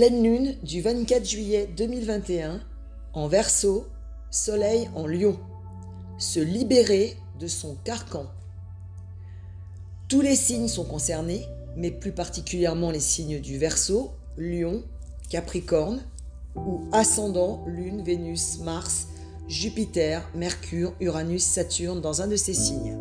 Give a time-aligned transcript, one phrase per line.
[0.00, 2.62] Pleine lune du 24 juillet 2021
[3.12, 3.84] en Verseau,
[4.30, 5.38] Soleil en Lion.
[6.16, 8.24] Se libérer de son carcan.
[10.08, 11.44] Tous les signes sont concernés,
[11.76, 14.84] mais plus particulièrement les signes du Verseau, Lion,
[15.28, 16.00] Capricorne
[16.56, 19.08] ou ascendant Lune, Vénus, Mars,
[19.48, 22.96] Jupiter, Mercure, Uranus, Saturne dans un de ces signes.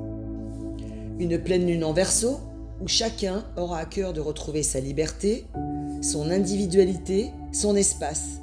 [1.17, 2.41] Une pleine lune en Verseau
[2.81, 5.45] où chacun aura à cœur de retrouver sa liberté,
[6.01, 8.39] son individualité, son espace,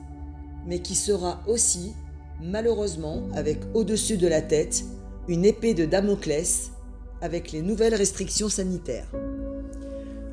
[0.66, 1.94] mais qui sera aussi,
[2.42, 4.84] malheureusement, avec au-dessus de la tête,
[5.28, 6.70] une épée de Damoclès
[7.20, 9.08] avec les nouvelles restrictions sanitaires.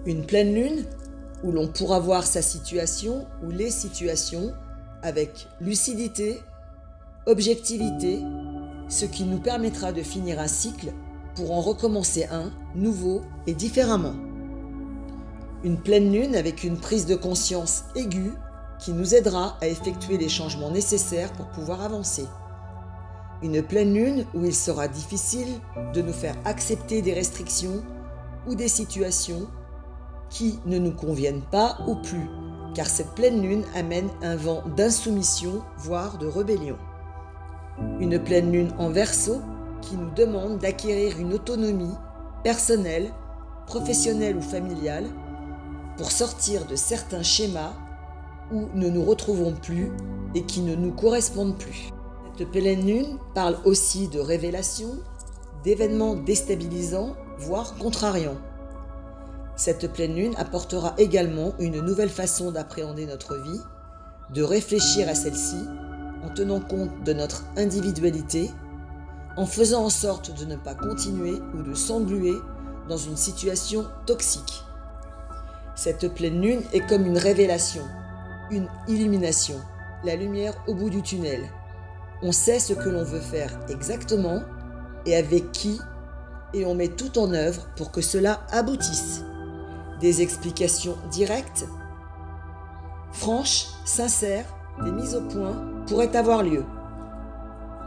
[0.05, 0.86] Une pleine lune
[1.44, 4.52] où l'on pourra voir sa situation ou les situations
[5.02, 6.40] avec lucidité,
[7.26, 8.20] objectivité,
[8.90, 10.94] ce qui nous permettra de finir un cycle
[11.36, 14.14] pour en recommencer un nouveau et différemment.
[15.64, 18.33] Une pleine lune avec une prise de conscience aiguë
[18.80, 22.25] qui nous aidera à effectuer les changements nécessaires pour pouvoir avancer.
[23.42, 25.47] Une pleine lune où il sera difficile
[25.94, 27.81] de nous faire accepter des restrictions
[28.45, 29.47] ou des situations
[30.30, 32.27] qui ne nous conviennent pas ou plus,
[32.75, 36.77] car cette pleine lune amène un vent d'insoumission, voire de rébellion.
[38.02, 39.39] Une pleine lune en verso
[39.81, 41.95] qui nous demande d'acquérir une autonomie
[42.44, 43.14] personnelle,
[43.66, 45.05] professionnelle ou familiale
[45.97, 47.73] pour sortir de certains schémas
[48.52, 49.91] où nous nous retrouvons plus
[50.36, 51.89] et qui ne nous correspondent plus.
[52.38, 54.97] Cette pleine lune parle aussi de révélations,
[55.64, 58.38] d'événements déstabilisants, voire contrariants.
[59.55, 63.61] Cette pleine lune apportera également une nouvelle façon d'appréhender notre vie,
[64.33, 65.58] de réfléchir à celle-ci
[66.23, 68.49] en tenant compte de notre individualité,
[69.38, 72.36] en faisant en sorte de ne pas continuer ou de s'engluer
[72.89, 74.64] dans une situation toxique.
[75.76, 77.84] Cette pleine lune est comme une révélation,
[78.52, 79.60] une illumination,
[80.04, 81.42] la lumière au bout du tunnel.
[82.22, 84.44] On sait ce que l'on veut faire exactement
[85.06, 85.80] et avec qui,
[86.54, 89.23] et on met tout en œuvre pour que cela aboutisse.
[90.00, 91.66] Des explications directes,
[93.12, 94.45] franches, sincères,
[94.83, 95.56] des mises au point
[95.88, 96.64] pourraient avoir lieu.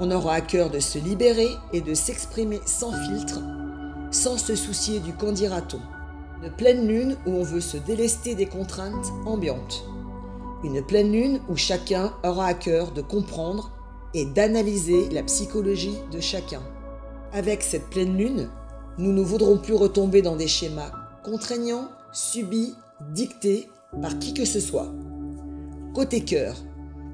[0.00, 3.40] On aura à cœur de se libérer et de s'exprimer sans filtre,
[4.10, 5.80] sans se soucier du qu'en dira-t-on.
[6.42, 9.84] Une pleine lune où on veut se délester des contraintes ambiantes.
[10.64, 13.72] Une pleine lune où chacun aura à cœur de comprendre
[14.12, 16.62] et d'analyser la psychologie de chacun.
[17.32, 18.50] Avec cette pleine lune,
[18.98, 20.92] nous ne voudrons plus retomber dans des schémas
[21.24, 22.74] contraignants, subis,
[23.12, 23.68] dictés
[24.02, 24.92] par qui que ce soit.
[25.94, 26.56] Côté cœur,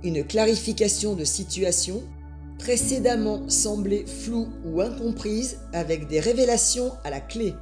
[0.03, 2.03] une clarification de situation
[2.59, 7.55] précédemment semblée floue ou incomprise avec des révélations à la clé.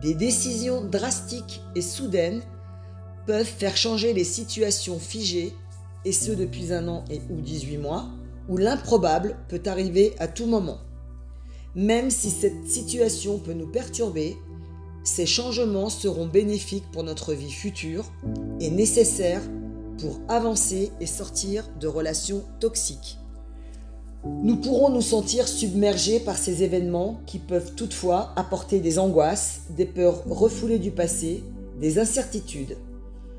[0.00, 2.42] Des décisions drastiques et soudaines
[3.26, 5.52] peuvent faire changer les situations figées,
[6.04, 8.08] et ce depuis un an et ou 18 mois,
[8.48, 10.78] où l'improbable peut arriver à tout moment.
[11.74, 14.36] Même si cette situation peut nous perturber,
[15.02, 18.04] ces changements seront bénéfiques pour notre vie future
[18.60, 19.42] et nécessaires
[19.98, 23.18] pour avancer et sortir de relations toxiques.
[24.24, 29.86] Nous pourrons nous sentir submergés par ces événements qui peuvent toutefois apporter des angoisses, des
[29.86, 31.44] peurs refoulées du passé,
[31.80, 32.76] des incertitudes.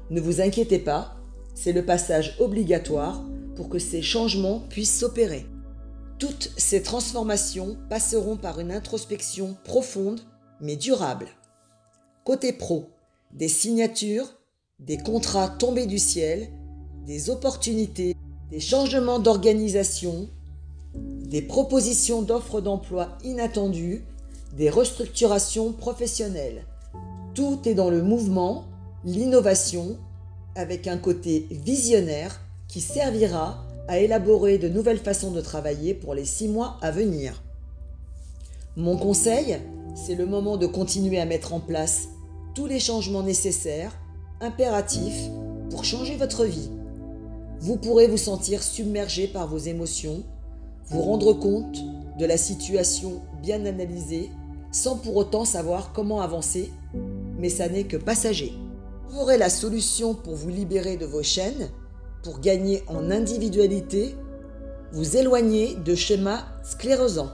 [0.09, 1.17] Ne vous inquiétez pas,
[1.53, 3.21] c'est le passage obligatoire
[3.55, 5.45] pour que ces changements puissent s'opérer.
[6.17, 10.21] Toutes ces transformations passeront par une introspection profonde
[10.61, 11.27] mais durable.
[12.23, 12.89] Côté pro,
[13.33, 14.33] des signatures,
[14.79, 16.49] des contrats tombés du ciel,
[17.05, 18.15] des opportunités,
[18.49, 20.29] des changements d'organisation,
[21.29, 24.03] des propositions d'offres d'emploi inattendues,
[24.57, 26.65] des restructurations professionnelles.
[27.35, 28.65] Tout est dans le mouvement,
[29.05, 29.97] l'innovation,
[30.55, 36.25] avec un côté visionnaire qui servira à élaborer de nouvelles façons de travailler pour les
[36.25, 37.43] six mois à venir.
[38.75, 39.59] Mon conseil,
[39.95, 42.09] c'est le moment de continuer à mettre en place
[42.55, 43.91] tous les changements nécessaires,
[44.41, 45.29] impératifs,
[45.69, 46.69] pour changer votre vie.
[47.59, 50.23] Vous pourrez vous sentir submergé par vos émotions,
[50.89, 51.83] vous rendre compte
[52.17, 54.31] de la situation bien analysée
[54.71, 56.71] sans pour autant savoir comment avancer,
[57.37, 58.53] mais ça n'est que passager.
[59.09, 61.69] Vous aurez la solution pour vous libérer de vos chaînes,
[62.23, 64.15] pour gagner en individualité,
[64.91, 67.31] vous éloigner de schémas sclérosants.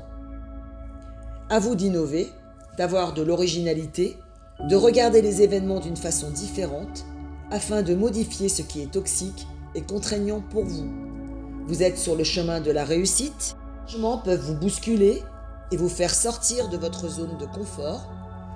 [1.50, 2.28] À vous d'innover,
[2.78, 4.16] d'avoir de l'originalité,
[4.69, 7.06] de regarder les événements d'une façon différente
[7.52, 10.86] afin de modifier ce qui est toxique et contraignant pour vous.
[11.68, 13.58] Vous êtes sur le chemin de la réussite.
[13.86, 15.24] Les changements peuvent vous bousculer
[15.72, 18.08] et vous faire sortir de votre zone de confort,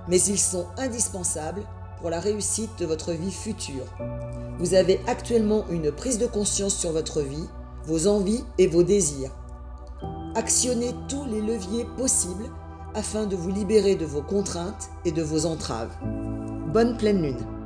[0.08, 1.64] mais ils sont indispensables
[2.00, 3.86] pour la réussite de votre vie future.
[4.60, 7.48] Vous avez actuellement une prise de conscience sur votre vie,
[7.84, 9.32] vos envies et vos désirs.
[10.36, 12.46] Actionnez tous les leviers possibles
[12.94, 15.96] afin de vous libérer de vos contraintes et de vos entraves.
[16.72, 17.59] Bonne pleine lune.